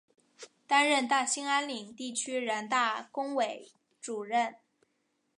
[0.65, 4.55] 担任大兴安岭地区人大工委主任。